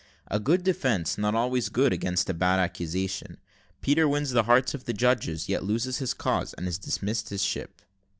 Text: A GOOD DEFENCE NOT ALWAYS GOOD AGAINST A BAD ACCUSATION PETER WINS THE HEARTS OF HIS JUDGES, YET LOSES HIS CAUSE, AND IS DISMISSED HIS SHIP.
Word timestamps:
A 0.31 0.39
GOOD 0.39 0.63
DEFENCE 0.63 1.19
NOT 1.19 1.35
ALWAYS 1.35 1.69
GOOD 1.69 1.93
AGAINST 1.93 2.27
A 2.31 2.33
BAD 2.33 2.57
ACCUSATION 2.59 3.37
PETER 3.81 4.07
WINS 4.09 4.31
THE 4.31 4.45
HEARTS 4.45 4.73
OF 4.73 4.87
HIS 4.87 4.97
JUDGES, 4.97 5.47
YET 5.47 5.63
LOSES 5.63 5.99
HIS 5.99 6.15
CAUSE, 6.15 6.53
AND 6.55 6.67
IS 6.67 6.79
DISMISSED 6.79 7.29
HIS 7.29 7.43
SHIP. 7.43 7.81